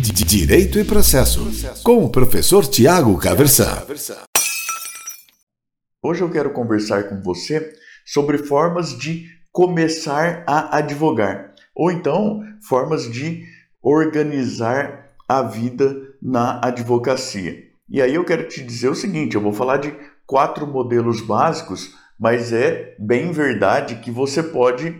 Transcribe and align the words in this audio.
Direito 0.00 0.78
e 0.78 0.84
Processo, 0.84 1.50
com 1.82 2.04
o 2.04 2.08
professor 2.08 2.64
Tiago 2.64 3.18
Caversan. 3.18 3.84
Hoje 6.00 6.22
eu 6.22 6.30
quero 6.30 6.52
conversar 6.52 7.08
com 7.08 7.20
você 7.20 7.72
sobre 8.06 8.38
formas 8.38 8.96
de 8.96 9.26
começar 9.50 10.44
a 10.46 10.78
advogar, 10.78 11.52
ou 11.74 11.90
então 11.90 12.40
formas 12.68 13.10
de 13.10 13.42
organizar 13.82 15.10
a 15.28 15.42
vida 15.42 15.96
na 16.22 16.60
advocacia. 16.64 17.64
E 17.90 18.00
aí 18.00 18.14
eu 18.14 18.24
quero 18.24 18.46
te 18.46 18.62
dizer 18.62 18.90
o 18.90 18.94
seguinte: 18.94 19.34
eu 19.34 19.42
vou 19.42 19.52
falar 19.52 19.78
de 19.78 19.92
quatro 20.24 20.64
modelos 20.64 21.20
básicos, 21.20 21.92
mas 22.16 22.52
é 22.52 22.94
bem 23.00 23.32
verdade 23.32 23.96
que 23.96 24.12
você 24.12 24.44
pode 24.44 24.94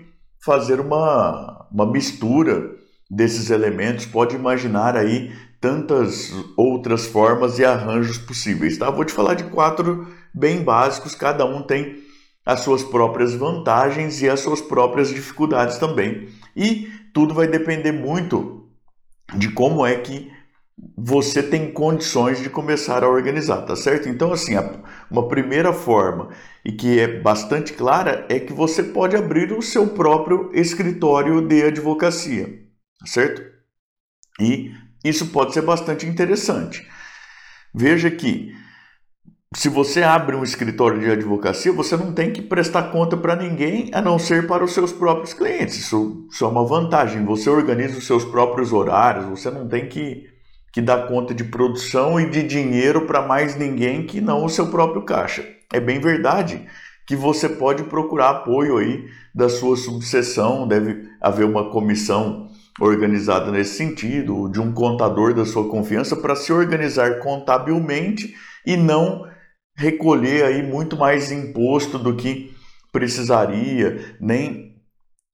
fazer 0.44 0.80
uma, 0.80 1.68
uma 1.70 1.86
mistura 1.88 2.77
desses 3.10 3.50
elementos, 3.50 4.04
pode 4.04 4.36
imaginar 4.36 4.96
aí 4.96 5.32
tantas 5.60 6.32
outras 6.56 7.06
formas 7.06 7.58
e 7.58 7.64
arranjos 7.64 8.18
possíveis. 8.18 8.76
Tá? 8.76 8.90
Vou 8.90 9.04
te 9.04 9.12
falar 9.12 9.34
de 9.34 9.44
quatro 9.44 10.06
bem 10.32 10.62
básicos, 10.62 11.14
cada 11.14 11.44
um 11.44 11.62
tem 11.62 12.02
as 12.44 12.60
suas 12.60 12.82
próprias 12.82 13.34
vantagens 13.34 14.22
e 14.22 14.28
as 14.28 14.40
suas 14.40 14.60
próprias 14.60 15.10
dificuldades 15.10 15.78
também. 15.78 16.28
E 16.56 16.90
tudo 17.12 17.34
vai 17.34 17.46
depender 17.46 17.92
muito 17.92 18.66
de 19.34 19.50
como 19.50 19.84
é 19.84 19.96
que 19.96 20.30
você 20.96 21.42
tem 21.42 21.72
condições 21.72 22.40
de 22.40 22.48
começar 22.48 23.02
a 23.02 23.08
organizar, 23.08 23.62
tá 23.62 23.74
certo? 23.74 24.08
Então, 24.08 24.32
assim, 24.32 24.52
uma 25.10 25.26
primeira 25.26 25.72
forma 25.72 26.28
e 26.64 26.70
que 26.70 27.00
é 27.00 27.20
bastante 27.20 27.72
clara 27.72 28.24
é 28.28 28.38
que 28.38 28.52
você 28.52 28.82
pode 28.82 29.16
abrir 29.16 29.52
o 29.52 29.60
seu 29.60 29.88
próprio 29.88 30.50
escritório 30.54 31.40
de 31.40 31.64
advocacia 31.64 32.67
certo? 33.04 33.42
E 34.40 34.72
isso 35.04 35.28
pode 35.28 35.54
ser 35.54 35.62
bastante 35.62 36.06
interessante. 36.06 36.86
Veja 37.74 38.10
que 38.10 38.52
se 39.54 39.68
você 39.68 40.02
abre 40.02 40.36
um 40.36 40.44
escritório 40.44 41.00
de 41.00 41.10
advocacia, 41.10 41.72
você 41.72 41.96
não 41.96 42.12
tem 42.12 42.30
que 42.30 42.42
prestar 42.42 42.90
conta 42.90 43.16
para 43.16 43.34
ninguém 43.34 43.90
a 43.94 44.02
não 44.02 44.18
ser 44.18 44.46
para 44.46 44.62
os 44.62 44.72
seus 44.72 44.92
próprios 44.92 45.32
clientes. 45.32 45.78
Isso, 45.78 46.26
isso, 46.30 46.44
é 46.44 46.48
uma 46.48 46.66
vantagem. 46.66 47.24
Você 47.24 47.48
organiza 47.48 47.96
os 47.96 48.06
seus 48.06 48.24
próprios 48.24 48.72
horários, 48.72 49.24
você 49.24 49.50
não 49.50 49.66
tem 49.66 49.88
que, 49.88 50.26
que 50.70 50.82
dar 50.82 51.08
conta 51.08 51.32
de 51.32 51.44
produção 51.44 52.20
e 52.20 52.28
de 52.28 52.42
dinheiro 52.42 53.06
para 53.06 53.26
mais 53.26 53.56
ninguém 53.56 54.06
que 54.06 54.20
não 54.20 54.44
o 54.44 54.50
seu 54.50 54.70
próprio 54.70 55.02
caixa. 55.02 55.46
É 55.72 55.80
bem 55.80 55.98
verdade 55.98 56.66
que 57.06 57.16
você 57.16 57.48
pode 57.48 57.84
procurar 57.84 58.30
apoio 58.30 58.76
aí 58.76 59.06
da 59.34 59.48
sua 59.48 59.78
subseção, 59.78 60.68
deve 60.68 61.08
haver 61.22 61.46
uma 61.46 61.70
comissão 61.70 62.50
organizada 62.80 63.50
nesse 63.50 63.76
sentido, 63.76 64.48
de 64.48 64.60
um 64.60 64.72
contador 64.72 65.34
da 65.34 65.44
sua 65.44 65.68
confiança 65.68 66.16
para 66.16 66.36
se 66.36 66.52
organizar 66.52 67.18
contabilmente 67.18 68.34
e 68.64 68.76
não 68.76 69.26
recolher 69.76 70.44
aí 70.44 70.62
muito 70.62 70.96
mais 70.96 71.30
imposto 71.30 71.98
do 71.98 72.16
que 72.16 72.52
precisaria, 72.92 74.16
nem 74.20 74.76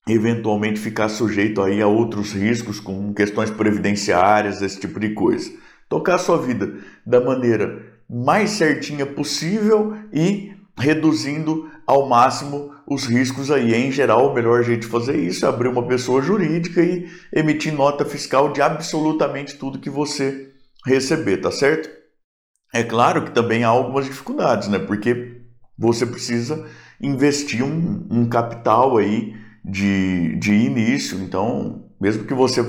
eventualmente 0.08 0.78
ficar 0.78 1.08
sujeito 1.08 1.62
aí 1.62 1.80
a 1.80 1.86
outros 1.86 2.32
riscos 2.32 2.78
com 2.78 3.14
questões 3.14 3.50
previdenciárias, 3.50 4.60
esse 4.60 4.78
tipo 4.78 5.00
de 5.00 5.10
coisa. 5.10 5.50
Tocar 5.88 6.16
a 6.16 6.18
sua 6.18 6.38
vida 6.38 6.74
da 7.06 7.20
maneira 7.20 7.94
mais 8.08 8.50
certinha 8.50 9.06
possível 9.06 9.96
e 10.12 10.52
reduzindo 10.76 11.70
ao 11.86 12.08
máximo 12.08 12.72
os 12.86 13.06
riscos 13.06 13.50
aí. 13.50 13.74
Em 13.74 13.90
geral, 13.90 14.30
o 14.30 14.34
melhor 14.34 14.62
jeito 14.62 14.82
de 14.82 14.86
fazer 14.88 15.16
isso 15.16 15.44
é 15.44 15.48
abrir 15.48 15.68
uma 15.68 15.86
pessoa 15.86 16.22
jurídica 16.22 16.82
e 16.82 17.08
emitir 17.32 17.72
nota 17.72 18.04
fiscal 18.04 18.52
de 18.52 18.60
absolutamente 18.62 19.56
tudo 19.56 19.78
que 19.78 19.90
você 19.90 20.52
receber, 20.84 21.38
tá 21.38 21.50
certo? 21.50 21.88
É 22.72 22.82
claro 22.82 23.24
que 23.24 23.30
também 23.30 23.64
há 23.64 23.68
algumas 23.68 24.04
dificuldades, 24.06 24.68
né? 24.68 24.78
Porque 24.78 25.40
você 25.78 26.04
precisa 26.04 26.66
investir 27.00 27.62
um, 27.62 28.06
um 28.10 28.28
capital 28.28 28.96
aí 28.96 29.34
de, 29.64 30.36
de 30.36 30.52
início. 30.52 31.18
Então, 31.20 31.88
mesmo 32.00 32.24
que 32.24 32.34
você 32.34 32.62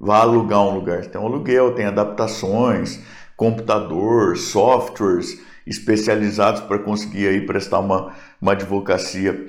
vá 0.00 0.18
alugar 0.18 0.60
um 0.60 0.74
lugar, 0.74 1.06
tem 1.06 1.20
um 1.20 1.26
aluguel, 1.26 1.74
tem 1.74 1.86
adaptações, 1.86 3.00
computador, 3.36 4.36
softwares 4.36 5.40
especializados 5.68 6.62
para 6.62 6.78
conseguir 6.78 7.28
aí 7.28 7.46
prestar 7.46 7.80
uma, 7.80 8.14
uma 8.40 8.52
advocacia, 8.52 9.46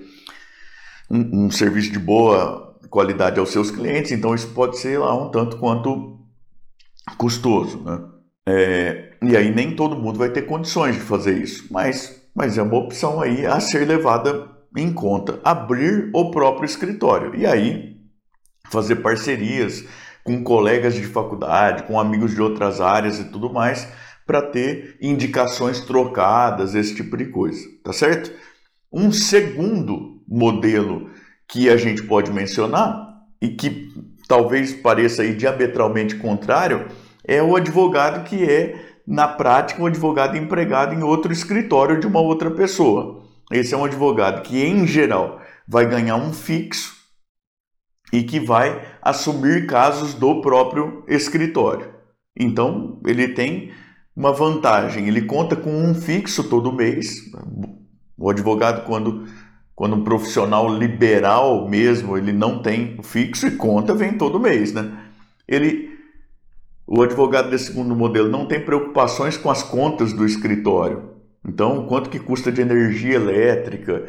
um, 1.10 1.46
um, 1.46 1.52
serviço 1.52 1.92
de 1.92 2.00
boa 2.00 2.78
qualidade 2.90 3.40
aos 3.40 3.50
seus 3.52 3.72
clientes, 3.72 4.12
então 4.12 4.36
isso 4.36 4.50
pode 4.50 4.78
ser 4.78 5.00
lá 5.00 5.16
um 5.16 5.30
tanto 5.30 5.58
quanto 5.58 6.20
custoso, 7.18 7.84
né? 7.84 8.00
É, 8.48 9.14
e 9.22 9.38
aí 9.38 9.54
nem 9.54 9.76
todo 9.76 9.96
mundo 9.96 10.18
vai 10.18 10.30
ter 10.30 10.44
condições 10.44 10.96
de 10.96 11.02
fazer 11.02 11.38
isso, 11.38 11.68
mas, 11.70 12.22
mas 12.36 12.58
é 12.58 12.64
uma 12.64 12.78
opção 12.78 13.22
aí 13.22 13.46
a 13.46 13.60
ser 13.60 13.86
levada 13.86 14.50
em 14.76 14.92
conta. 14.92 15.40
Abrir 15.44 16.10
o 16.14 16.32
próprio 16.32 16.66
escritório 16.66 17.36
e 17.36 17.46
aí 17.46 17.98
fazer 18.70 18.98
parcerias 18.98 19.84
com 20.24 20.44
colegas 20.44 20.94
de 20.94 21.04
faculdade, 21.06 21.84
com 21.84 22.00
amigos 22.00 22.34
de 22.34 22.42
outras 22.42 22.82
áreas 22.82 23.20
e 23.20 23.26
tudo 23.26 23.52
mais, 23.52 23.88
para 24.30 24.44
ter 24.44 24.96
indicações 25.02 25.82
trocadas, 25.82 26.76
esse 26.76 26.94
tipo 26.94 27.18
de 27.18 27.26
coisa, 27.26 27.68
tá 27.84 27.92
certo? 27.92 28.32
Um 28.94 29.12
segundo 29.12 30.22
modelo 30.28 31.10
que 31.48 31.68
a 31.68 31.76
gente 31.76 32.04
pode 32.04 32.32
mencionar 32.32 33.10
e 33.42 33.50
que 33.50 33.90
talvez 34.28 34.72
pareça 34.72 35.24
aí 35.24 35.34
diametralmente 35.34 36.16
contrário 36.18 36.90
é 37.26 37.42
o 37.42 37.56
advogado 37.56 38.24
que 38.24 38.48
é 38.48 39.00
na 39.08 39.28
prática 39.28 39.82
um 39.82 39.88
advogado 39.88 40.38
empregado 40.38 40.94
em 40.94 41.02
outro 41.02 41.34
escritório 41.34 42.00
de 42.00 42.06
uma 42.06 42.22
outra 42.22 42.52
pessoa. 42.52 43.24
Esse 43.52 43.74
é 43.74 43.78
um 43.78 43.86
advogado 43.86 44.44
que 44.44 44.64
em 44.64 44.86
geral 44.86 45.42
vai 45.68 45.90
ganhar 45.90 46.18
um 46.18 46.32
fixo 46.32 46.96
e 48.14 48.22
que 48.22 48.40
vai 48.40 48.80
assumir 49.02 49.66
casos 49.66 50.14
do 50.14 50.40
próprio 50.40 51.04
escritório. 51.08 51.96
Então, 52.38 53.02
ele 53.08 53.30
tem 53.30 53.72
uma 54.20 54.34
vantagem, 54.34 55.08
ele 55.08 55.22
conta 55.22 55.56
com 55.56 55.72
um 55.72 55.96
fixo 55.96 56.44
todo 56.50 56.74
mês. 56.74 57.32
O 58.18 58.30
advogado, 58.30 58.86
quando, 58.86 59.26
quando 59.74 59.96
um 59.96 60.04
profissional 60.04 60.68
liberal 60.68 61.70
mesmo, 61.70 62.18
ele 62.18 62.34
não 62.34 62.62
tem 62.62 62.98
fixo 63.02 63.48
e 63.48 63.52
conta, 63.52 63.96
vem 63.96 64.18
todo 64.18 64.38
mês, 64.38 64.74
né? 64.74 64.92
Ele, 65.48 65.98
o 66.86 67.02
advogado 67.02 67.50
desse 67.50 67.68
segundo 67.68 67.96
modelo 67.96 68.28
não 68.28 68.46
tem 68.46 68.60
preocupações 68.60 69.38
com 69.38 69.50
as 69.50 69.64
contas 69.64 70.12
do 70.12 70.26
escritório. 70.26 71.12
Então, 71.48 71.86
quanto 71.88 72.10
que 72.10 72.20
custa 72.20 72.52
de 72.52 72.60
energia 72.60 73.16
elétrica, 73.16 74.04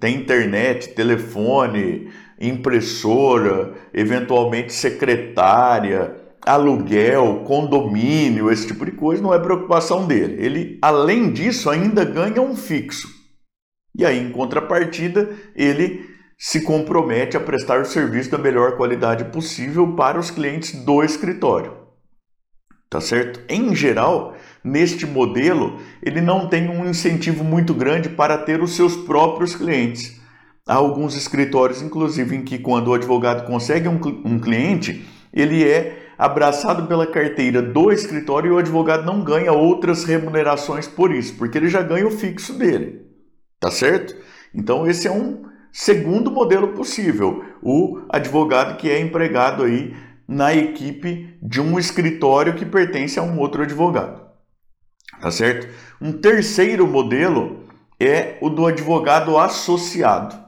tem 0.00 0.16
internet, 0.16 0.94
telefone, 0.94 2.10
impressora, 2.40 3.74
eventualmente 3.92 4.72
secretária, 4.72 6.23
aluguel, 6.44 7.42
condomínio, 7.46 8.50
esse 8.50 8.66
tipo 8.66 8.84
de 8.84 8.92
coisa, 8.92 9.22
não 9.22 9.32
é 9.32 9.38
preocupação 9.38 10.06
dele. 10.06 10.44
Ele, 10.44 10.78
além 10.82 11.32
disso, 11.32 11.70
ainda 11.70 12.04
ganha 12.04 12.40
um 12.42 12.54
fixo. 12.54 13.08
E 13.96 14.04
aí, 14.04 14.18
em 14.18 14.30
contrapartida, 14.30 15.30
ele 15.54 16.04
se 16.38 16.60
compromete 16.60 17.36
a 17.36 17.40
prestar 17.40 17.80
o 17.80 17.86
serviço 17.86 18.30
da 18.30 18.38
melhor 18.38 18.76
qualidade 18.76 19.24
possível 19.26 19.94
para 19.94 20.18
os 20.18 20.30
clientes 20.30 20.72
do 20.84 21.02
escritório. 21.02 21.84
Tá 22.90 23.00
certo? 23.00 23.40
Em 23.48 23.74
geral, 23.74 24.34
neste 24.62 25.06
modelo, 25.06 25.78
ele 26.02 26.20
não 26.20 26.48
tem 26.48 26.68
um 26.68 26.88
incentivo 26.88 27.42
muito 27.42 27.72
grande 27.72 28.08
para 28.08 28.36
ter 28.36 28.62
os 28.62 28.76
seus 28.76 28.96
próprios 28.96 29.54
clientes. 29.54 30.20
Há 30.66 30.74
alguns 30.74 31.16
escritórios, 31.16 31.82
inclusive, 31.82 32.36
em 32.36 32.42
que 32.42 32.58
quando 32.58 32.88
o 32.88 32.94
advogado 32.94 33.46
consegue 33.46 33.88
um, 33.88 34.00
um 34.24 34.38
cliente, 34.38 35.04
ele 35.32 35.66
é 35.66 36.03
abraçado 36.18 36.86
pela 36.86 37.06
carteira 37.06 37.60
do 37.60 37.92
escritório 37.92 38.48
e 38.48 38.52
o 38.52 38.58
advogado 38.58 39.04
não 39.04 39.22
ganha 39.22 39.52
outras 39.52 40.04
remunerações 40.04 40.86
por 40.86 41.12
isso, 41.12 41.34
porque 41.36 41.58
ele 41.58 41.68
já 41.68 41.82
ganha 41.82 42.06
o 42.06 42.10
fixo 42.10 42.54
dele. 42.54 43.02
Tá 43.60 43.70
certo? 43.70 44.14
Então 44.54 44.86
esse 44.86 45.08
é 45.08 45.12
um 45.12 45.44
segundo 45.72 46.30
modelo 46.30 46.68
possível, 46.68 47.44
o 47.62 48.00
advogado 48.08 48.76
que 48.76 48.90
é 48.90 49.00
empregado 49.00 49.64
aí 49.64 49.94
na 50.26 50.54
equipe 50.54 51.36
de 51.42 51.60
um 51.60 51.78
escritório 51.78 52.54
que 52.54 52.64
pertence 52.64 53.18
a 53.18 53.22
um 53.22 53.38
outro 53.38 53.62
advogado. 53.62 54.22
Tá 55.20 55.30
certo? 55.30 55.68
Um 56.00 56.12
terceiro 56.12 56.86
modelo 56.86 57.64
é 58.00 58.38
o 58.40 58.48
do 58.48 58.66
advogado 58.66 59.38
associado. 59.38 60.44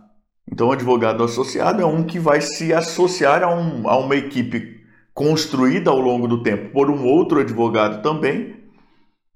Então, 0.50 0.68
o 0.68 0.72
advogado 0.72 1.24
associado 1.24 1.82
é 1.82 1.86
um 1.86 2.04
que 2.04 2.18
vai 2.18 2.40
se 2.40 2.72
associar 2.72 3.42
a, 3.42 3.52
um, 3.52 3.88
a 3.88 3.98
uma 3.98 4.14
equipe 4.14 4.75
construída 5.16 5.90
ao 5.90 5.98
longo 5.98 6.28
do 6.28 6.42
tempo 6.42 6.70
por 6.72 6.90
um 6.90 7.06
outro 7.06 7.40
advogado 7.40 8.02
também, 8.02 8.54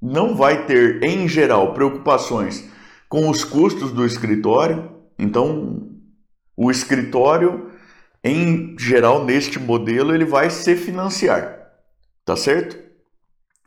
não 0.00 0.36
vai 0.36 0.66
ter, 0.66 1.02
em 1.02 1.26
geral, 1.26 1.72
preocupações 1.72 2.68
com 3.08 3.30
os 3.30 3.44
custos 3.44 3.90
do 3.90 4.04
escritório. 4.04 4.90
Então, 5.18 5.88
o 6.54 6.70
escritório, 6.70 7.70
em 8.22 8.76
geral, 8.78 9.24
neste 9.24 9.58
modelo, 9.58 10.14
ele 10.14 10.26
vai 10.26 10.50
se 10.50 10.76
financiar. 10.76 11.58
tá 12.26 12.36
certo? 12.36 12.78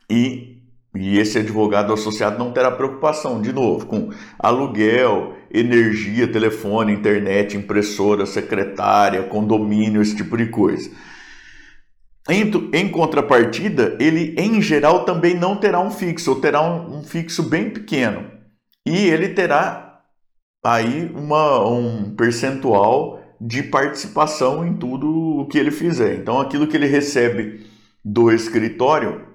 E, 0.08 0.62
e 0.94 1.18
esse 1.18 1.38
advogado 1.38 1.92
associado 1.92 2.38
não 2.38 2.52
terá 2.52 2.70
preocupação, 2.70 3.42
de 3.42 3.52
novo, 3.52 3.86
com 3.86 4.10
aluguel, 4.38 5.34
energia, 5.52 6.28
telefone, 6.28 6.92
internet, 6.92 7.56
impressora, 7.56 8.24
secretária, 8.24 9.24
condomínio, 9.24 10.00
esse 10.00 10.14
tipo 10.14 10.36
de 10.36 10.46
coisa. 10.46 10.88
Em, 12.28 12.50
em, 12.72 12.88
contrapartida, 12.88 13.96
ele 14.00 14.34
em 14.38 14.60
geral 14.62 15.04
também 15.04 15.34
não 15.34 15.56
terá 15.56 15.80
um 15.80 15.90
fixo, 15.90 16.30
ou 16.30 16.40
terá 16.40 16.62
um, 16.62 16.98
um 16.98 17.04
fixo 17.04 17.42
bem 17.42 17.68
pequeno. 17.68 18.30
E 18.86 18.96
ele 18.96 19.28
terá 19.28 20.00
aí 20.64 21.10
uma, 21.14 21.68
um 21.68 22.14
percentual 22.14 23.20
de 23.38 23.62
participação 23.62 24.66
em 24.66 24.74
tudo 24.74 25.06
o 25.40 25.46
que 25.46 25.58
ele 25.58 25.70
fizer. 25.70 26.14
Então, 26.14 26.40
aquilo 26.40 26.66
que 26.66 26.76
ele 26.76 26.86
recebe 26.86 27.66
do 28.02 28.32
escritório 28.32 29.26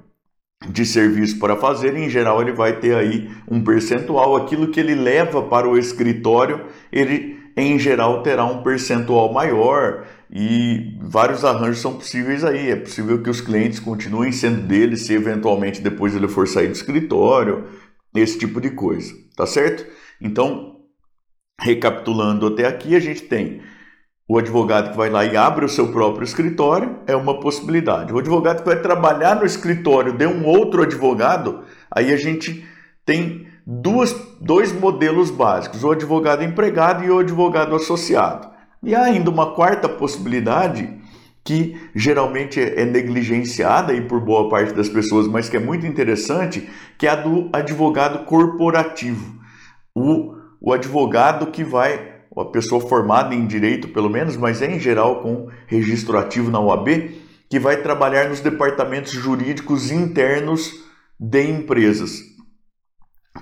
de 0.68 0.86
serviço 0.86 1.40
para 1.40 1.56
fazer, 1.56 1.96
em 1.96 2.10
geral, 2.10 2.42
ele 2.42 2.52
vai 2.52 2.80
ter 2.80 2.96
aí 2.96 3.30
um 3.50 3.64
percentual. 3.64 4.36
Aquilo 4.36 4.72
que 4.72 4.80
ele 4.80 4.96
leva 4.96 5.44
para 5.44 5.70
o 5.70 5.78
escritório, 5.78 6.66
ele 6.92 7.39
em 7.56 7.78
geral 7.78 8.24
terá 8.24 8.46
um 8.46 8.64
percentual 8.64 9.32
maior 9.34 10.06
e 10.32 10.98
vários 11.02 11.44
arranjos 11.44 11.80
são 11.80 11.96
possíveis 11.96 12.44
aí. 12.44 12.70
É 12.70 12.76
possível 12.76 13.22
que 13.22 13.30
os 13.30 13.42
clientes 13.42 13.80
continuem 13.80 14.32
sendo 14.32 14.62
dele 14.62 14.96
se 14.96 15.14
eventualmente 15.14 15.82
depois 15.82 16.16
ele 16.16 16.28
for 16.28 16.48
sair 16.48 16.68
do 16.68 16.74
escritório, 16.74 17.66
esse 18.16 18.38
tipo 18.38 18.60
de 18.60 18.72
coisa, 18.72 19.14
tá 19.36 19.46
certo? 19.46 19.86
Então, 20.22 20.78
recapitulando 21.60 22.48
até 22.48 22.66
aqui, 22.66 22.96
a 22.96 23.00
gente 23.00 23.24
tem 23.24 23.62
o 24.28 24.38
advogado 24.38 24.92
que 24.92 24.98
vai 24.98 25.10
lá 25.10 25.26
e 25.26 25.36
abre 25.36 25.66
o 25.66 25.70
seu 25.70 25.92
próprio 25.92 26.24
escritório, 26.24 27.00
é 27.08 27.16
uma 27.16 27.40
possibilidade. 27.40 28.14
O 28.14 28.20
advogado 28.20 28.62
que 28.62 28.70
vai 28.70 28.80
trabalhar 28.80 29.36
no 29.36 29.46
escritório 29.46 30.14
de 30.14 30.28
um 30.28 30.46
outro 30.46 30.84
advogado, 30.84 31.64
aí 31.90 32.14
a 32.14 32.18
gente 32.18 32.64
tem 33.04 33.48
duas, 33.70 34.16
dois 34.42 34.74
modelos 34.74 35.30
básicos: 35.30 35.84
o 35.84 35.92
advogado 35.92 36.44
empregado 36.44 37.04
e 37.04 37.12
o 37.12 37.20
advogado 37.20 37.76
associado. 37.76 38.50
E 38.82 38.96
há 38.96 39.04
ainda 39.04 39.30
uma 39.30 39.54
quarta 39.54 39.88
possibilidade 39.88 40.98
que 41.44 41.80
geralmente 41.96 42.60
é 42.60 42.86
negligenciada 42.86 43.92
aí 43.92 44.02
por 44.02 44.20
boa 44.20 44.50
parte 44.50 44.74
das 44.74 44.90
pessoas, 44.90 45.28
mas 45.28 45.50
que 45.50 45.58
é 45.58 45.60
muito 45.60 45.86
interessante, 45.86 46.70
que 46.98 47.08
é 47.08 47.12
a 47.12 47.16
do 47.16 47.50
advogado 47.54 48.26
corporativo. 48.26 49.40
O, 49.96 50.36
o 50.62 50.74
advogado 50.74 51.48
que 51.48 51.64
vai, 51.64 52.18
a 52.36 52.46
pessoa 52.46 52.82
formada 52.82 53.34
em 53.34 53.48
direito 53.48 53.88
pelo 53.90 54.10
menos, 54.10 54.38
mas 54.38 54.62
é 54.62 54.76
em 54.76 54.80
geral 54.80 55.22
com 55.22 55.48
registro 55.68 56.18
ativo 56.18 56.52
na 56.52 56.60
OAB, 56.60 57.12
que 57.50 57.60
vai 57.60 57.78
trabalhar 57.78 58.30
nos 58.30 58.42
departamentos 58.42 59.12
jurídicos 59.12 59.92
internos 59.92 60.72
de 61.20 61.50
empresas, 61.50 62.22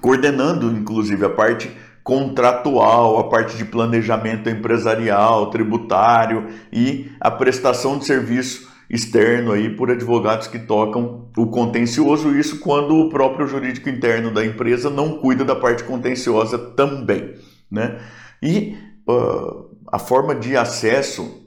coordenando 0.01 0.71
inclusive 0.71 1.25
a 1.25 1.29
parte 1.29 1.71
contratual, 2.03 3.19
a 3.19 3.29
parte 3.29 3.57
de 3.57 3.65
planejamento 3.65 4.49
empresarial, 4.49 5.49
tributário 5.49 6.47
e 6.71 7.11
a 7.19 7.29
prestação 7.29 7.97
de 7.97 8.05
serviço 8.05 8.67
externo 8.89 9.51
aí 9.51 9.75
por 9.75 9.91
advogados 9.91 10.47
que 10.47 10.59
tocam 10.59 11.29
o 11.37 11.47
contencioso, 11.47 12.37
isso 12.37 12.59
quando 12.59 12.95
o 12.95 13.09
próprio 13.09 13.45
jurídico 13.45 13.89
interno 13.89 14.31
da 14.31 14.45
empresa 14.45 14.89
não 14.89 15.17
cuida 15.17 15.43
da 15.43 15.55
parte 15.55 15.83
contenciosa 15.83 16.57
também, 16.57 17.35
né? 17.69 17.99
E 18.41 18.77
uh, 19.09 19.77
a 19.91 19.99
forma 19.99 20.33
de 20.33 20.55
acesso 20.55 21.45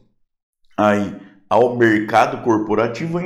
aí 0.76 1.16
ao 1.48 1.76
mercado 1.76 2.42
corporativo, 2.42 3.18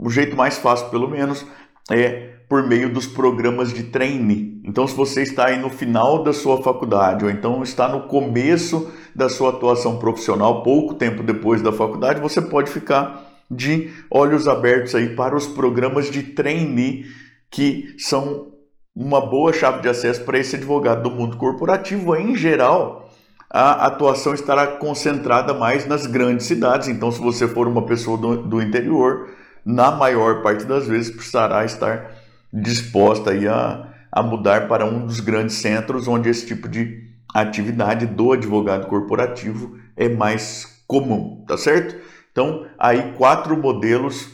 o 0.00 0.10
jeito 0.10 0.36
mais 0.36 0.58
fácil 0.58 0.88
pelo 0.90 1.08
menos, 1.08 1.46
é 1.90 2.28
por 2.48 2.66
meio 2.66 2.92
dos 2.92 3.06
programas 3.06 3.72
de 3.72 3.84
treine. 3.84 4.60
Então, 4.64 4.86
se 4.86 4.94
você 4.94 5.22
está 5.22 5.46
aí 5.46 5.58
no 5.58 5.68
final 5.68 6.22
da 6.22 6.32
sua 6.32 6.62
faculdade 6.62 7.24
ou 7.24 7.30
então 7.30 7.62
está 7.62 7.88
no 7.88 8.02
começo 8.02 8.90
da 9.14 9.28
sua 9.28 9.50
atuação 9.50 9.98
profissional, 9.98 10.62
pouco 10.62 10.94
tempo 10.94 11.22
depois 11.22 11.60
da 11.60 11.72
faculdade, 11.72 12.20
você 12.20 12.40
pode 12.40 12.70
ficar 12.70 13.26
de 13.50 13.90
olhos 14.10 14.46
abertos 14.46 14.94
aí 14.94 15.14
para 15.14 15.36
os 15.36 15.46
programas 15.46 16.10
de 16.10 16.22
treine 16.22 17.06
que 17.50 17.94
são 17.98 18.48
uma 18.94 19.20
boa 19.20 19.52
chave 19.52 19.80
de 19.80 19.88
acesso 19.88 20.24
para 20.24 20.38
esse 20.38 20.56
advogado 20.56 21.02
do 21.02 21.10
mundo 21.10 21.36
corporativo. 21.36 22.14
Em 22.16 22.36
geral, 22.36 23.08
a 23.48 23.86
atuação 23.86 24.34
estará 24.34 24.66
concentrada 24.66 25.54
mais 25.54 25.86
nas 25.86 26.06
grandes 26.06 26.46
cidades. 26.46 26.88
Então, 26.88 27.10
se 27.10 27.20
você 27.20 27.46
for 27.46 27.66
uma 27.66 27.82
pessoa 27.82 28.18
do, 28.18 28.36
do 28.42 28.62
interior, 28.62 29.30
na 29.68 29.90
maior 29.90 30.40
parte 30.40 30.64
das 30.64 30.86
vezes 30.86 31.14
precisará 31.14 31.62
estar 31.62 32.10
disposta 32.50 33.32
aí 33.32 33.46
a, 33.46 33.86
a 34.10 34.22
mudar 34.22 34.66
para 34.66 34.86
um 34.86 35.04
dos 35.04 35.20
grandes 35.20 35.56
centros 35.56 36.08
onde 36.08 36.30
esse 36.30 36.46
tipo 36.46 36.66
de 36.66 37.06
atividade 37.34 38.06
do 38.06 38.32
advogado 38.32 38.86
corporativo 38.86 39.78
é 39.94 40.08
mais 40.08 40.82
comum, 40.86 41.44
tá 41.46 41.58
certo? 41.58 41.94
Então, 42.32 42.64
aí 42.78 43.12
quatro 43.18 43.58
modelos 43.58 44.30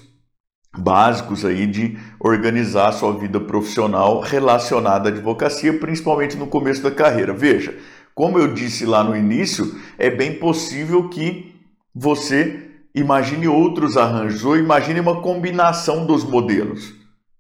básicos 0.78 1.44
aí 1.44 1.66
de 1.66 1.98
organizar 2.20 2.90
a 2.90 2.92
sua 2.92 3.18
vida 3.18 3.40
profissional 3.40 4.20
relacionada 4.20 5.08
à 5.08 5.12
advocacia, 5.12 5.76
principalmente 5.80 6.36
no 6.36 6.46
começo 6.46 6.80
da 6.80 6.92
carreira. 6.92 7.32
Veja, 7.32 7.76
como 8.14 8.38
eu 8.38 8.54
disse 8.54 8.86
lá 8.86 9.02
no 9.02 9.16
início, 9.16 9.74
é 9.98 10.10
bem 10.10 10.38
possível 10.38 11.08
que 11.08 11.52
você 11.92 12.73
imagine 12.94 13.48
outros 13.48 13.96
arranjos 13.96 14.44
ou 14.44 14.56
imagine 14.56 15.00
uma 15.00 15.20
combinação 15.20 16.06
dos 16.06 16.22
modelos. 16.22 16.94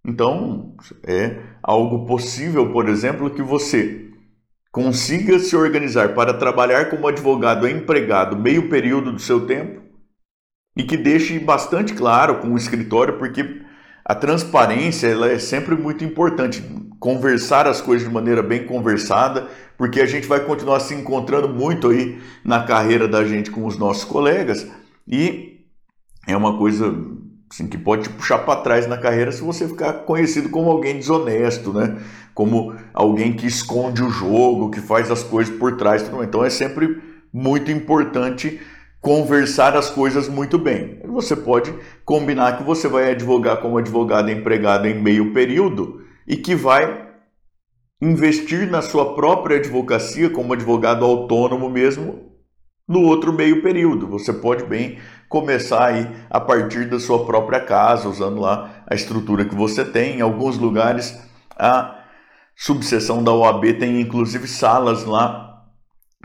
Então, 0.04 0.74
é 1.06 1.38
algo 1.62 2.04
possível, 2.04 2.72
por 2.72 2.88
exemplo, 2.88 3.30
que 3.30 3.42
você 3.42 4.10
consiga 4.70 5.38
se 5.38 5.56
organizar 5.56 6.14
para 6.14 6.34
trabalhar 6.34 6.90
como 6.90 7.06
advogado 7.06 7.68
empregado 7.68 8.36
meio 8.36 8.68
período 8.68 9.12
do 9.12 9.20
seu 9.20 9.46
tempo 9.46 9.80
e 10.76 10.82
que 10.82 10.96
deixe 10.96 11.38
bastante 11.38 11.94
claro 11.94 12.40
com 12.40 12.48
o 12.48 12.56
escritório, 12.56 13.16
porque 13.16 13.62
a 14.04 14.14
transparência 14.14 15.06
ela 15.06 15.30
é 15.30 15.38
sempre 15.38 15.76
muito 15.76 16.04
importante. 16.04 16.62
Conversar 16.98 17.66
as 17.68 17.80
coisas 17.80 18.06
de 18.06 18.12
maneira 18.12 18.42
bem 18.42 18.66
conversada, 18.66 19.46
porque 19.78 20.00
a 20.00 20.06
gente 20.06 20.26
vai 20.26 20.40
continuar 20.40 20.80
se 20.80 20.94
encontrando 20.94 21.48
muito 21.48 21.90
aí 21.90 22.20
na 22.44 22.64
carreira 22.64 23.06
da 23.06 23.24
gente 23.24 23.50
com 23.50 23.64
os 23.64 23.78
nossos 23.78 24.04
colegas 24.04 24.66
e 25.06 25.60
é 26.26 26.36
uma 26.36 26.56
coisa 26.58 26.94
assim, 27.50 27.66
que 27.66 27.78
pode 27.78 28.04
te 28.04 28.10
puxar 28.10 28.38
para 28.38 28.60
trás 28.60 28.86
na 28.86 28.96
carreira 28.96 29.30
se 29.30 29.42
você 29.42 29.68
ficar 29.68 29.92
conhecido 30.04 30.48
como 30.48 30.70
alguém 30.70 30.96
desonesto, 30.96 31.72
né? 31.72 31.98
Como 32.34 32.74
alguém 32.92 33.32
que 33.32 33.46
esconde 33.46 34.02
o 34.02 34.10
jogo, 34.10 34.70
que 34.70 34.80
faz 34.80 35.10
as 35.10 35.22
coisas 35.22 35.54
por 35.56 35.76
trás. 35.76 36.02
Então 36.22 36.44
é 36.44 36.50
sempre 36.50 37.00
muito 37.32 37.70
importante 37.70 38.60
conversar 39.00 39.76
as 39.76 39.90
coisas 39.90 40.28
muito 40.28 40.58
bem. 40.58 41.00
Você 41.06 41.36
pode 41.36 41.72
combinar 42.04 42.56
que 42.56 42.64
você 42.64 42.88
vai 42.88 43.10
advogar 43.10 43.58
como 43.58 43.78
advogado 43.78 44.30
empregado 44.30 44.88
em 44.88 45.00
meio 45.00 45.32
período 45.32 46.02
e 46.26 46.36
que 46.36 46.54
vai 46.54 47.04
investir 48.00 48.68
na 48.70 48.82
sua 48.82 49.14
própria 49.14 49.58
advocacia 49.58 50.30
como 50.30 50.54
advogado 50.54 51.04
autônomo 51.04 51.68
mesmo 51.68 52.33
no 52.86 53.02
outro 53.02 53.32
meio 53.32 53.62
período. 53.62 54.06
Você 54.08 54.32
pode 54.32 54.64
bem 54.64 54.98
começar 55.28 55.86
aí 55.86 56.08
a 56.30 56.40
partir 56.40 56.88
da 56.88 57.00
sua 57.00 57.24
própria 57.24 57.60
casa, 57.60 58.08
usando 58.08 58.40
lá 58.40 58.84
a 58.86 58.94
estrutura 58.94 59.44
que 59.44 59.54
você 59.54 59.84
tem. 59.84 60.18
Em 60.18 60.20
alguns 60.20 60.58
lugares 60.58 61.18
a 61.56 62.02
subseção 62.56 63.22
da 63.22 63.32
OAB 63.32 63.78
tem 63.78 64.00
inclusive 64.00 64.46
salas 64.46 65.04
lá 65.04 65.64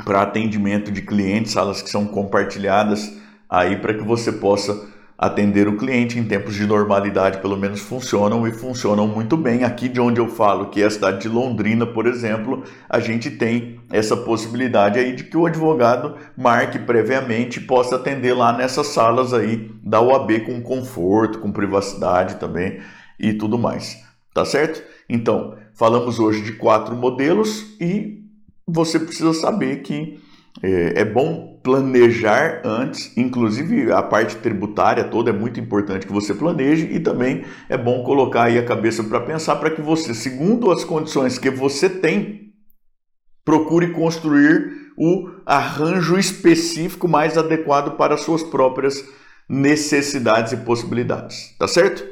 para 0.04 0.22
atendimento 0.22 0.92
de 0.92 1.02
clientes, 1.02 1.52
salas 1.52 1.82
que 1.82 1.90
são 1.90 2.06
compartilhadas 2.06 3.18
aí 3.50 3.78
para 3.78 3.94
que 3.94 4.04
você 4.04 4.32
possa 4.32 4.88
atender 5.20 5.68
o 5.68 5.76
cliente 5.76 6.18
em 6.18 6.24
tempos 6.24 6.56
de 6.56 6.66
normalidade, 6.66 7.42
pelo 7.42 7.58
menos 7.58 7.82
funcionam 7.82 8.48
e 8.48 8.54
funcionam 8.54 9.06
muito 9.06 9.36
bem. 9.36 9.66
Aqui 9.66 9.90
de 9.90 10.00
onde 10.00 10.22
eu 10.22 10.30
falo, 10.30 10.68
que 10.70 10.82
é 10.82 10.86
a 10.86 10.90
cidade 10.90 11.24
de 11.24 11.28
Londrina, 11.28 11.86
por 11.86 12.08
exemplo, 12.08 12.64
a 12.90 13.02
gente 13.02 13.30
tem 13.30 13.82
essa 13.92 14.16
possibilidade 14.16 14.98
aí 14.98 15.14
de 15.14 15.26
que 15.26 15.36
o 15.36 15.46
advogado 15.46 16.16
marque 16.38 16.80
previamente 16.80 17.60
e 17.60 17.64
possa 17.64 17.98
atender 17.98 18.34
lá 18.34 18.54
nessas 18.54 18.88
salas 18.88 19.34
aí 19.34 19.70
da 19.84 20.00
UAB 20.00 20.40
com 20.46 20.62
conforto, 20.62 21.40
com 21.40 21.52
privacidade 21.52 22.36
também 22.36 22.80
e 23.20 23.34
tudo 23.34 23.60
mais. 23.60 24.02
Tá 24.34 24.46
certo? 24.46 24.82
Então, 25.10 25.58
falamos 25.74 26.18
hoje 26.18 26.42
de 26.42 26.54
quatro 26.54 26.96
modelos 26.96 27.76
e 27.82 28.24
você 28.66 28.98
precisa 28.98 29.34
saber 29.34 29.82
que 29.82 30.18
é, 30.62 31.02
é 31.02 31.06
bom 31.06 31.60
planejar 31.64 32.62
antes, 32.64 33.16
inclusive 33.18 33.92
a 33.92 34.02
parte 34.02 34.36
tributária 34.38 35.04
toda 35.04 35.30
é 35.30 35.34
muito 35.34 35.60
importante 35.60 36.08
que 36.08 36.14
você 36.14 36.34
planeje 36.34 36.88
e 36.92 37.00
também 37.00 37.44
é 37.68 37.78
bom 37.78 38.04
colocar 38.04 38.44
aí 38.44 38.58
a 38.58 38.66
cabeça 38.66 39.04
para 39.04 39.20
pensar 39.20 39.58
para 39.58 39.70
que 39.70 39.82
você, 39.82 40.14
segundo 40.14 40.72
as 40.72 40.84
condições 40.84 41.38
que 41.38 41.50
você 41.50 41.90
tem, 41.90 42.54
procure 43.44 43.92
construir 43.92 44.92
o 44.98 45.30
arranjo 45.46 46.18
específico 46.18 47.08
mais 47.08 47.38
adequado 47.38 47.96
para 47.96 48.16
as 48.16 48.22
suas 48.22 48.44
próprias 48.44 49.04
necessidades 49.48 50.54
e 50.54 50.58
possibilidades, 50.58 51.56
tá 51.58 51.68
certo? 51.68 52.06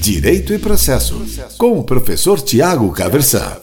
Direito 0.00 0.52
e 0.52 0.58
Processo, 0.58 1.22
com 1.56 1.78
o 1.78 1.84
professor 1.84 2.40
Tiago 2.40 2.90
Caversan. 2.92 3.58